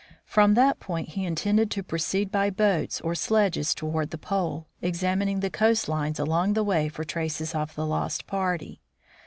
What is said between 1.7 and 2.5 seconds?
proceed by